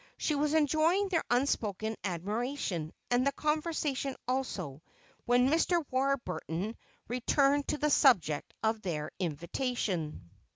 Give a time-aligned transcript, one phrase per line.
[0.17, 4.81] She was enjoying their unspoken admiration, and the conversation also,
[5.25, 5.85] when Mr.
[5.91, 6.75] Warburton
[7.07, 10.31] returned to the subject of their invitation.